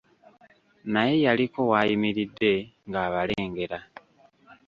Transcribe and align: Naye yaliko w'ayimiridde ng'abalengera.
Naye 0.93 1.15
yaliko 1.25 1.59
w'ayimiridde 1.69 2.53
ng'abalengera. 2.87 3.79